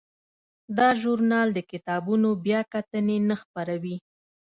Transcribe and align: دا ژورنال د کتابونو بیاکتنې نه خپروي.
دا 0.77 0.89
ژورنال 1.01 1.47
د 1.53 1.59
کتابونو 1.71 2.29
بیاکتنې 2.45 3.17
نه 3.29 3.35
خپروي. 3.41 3.97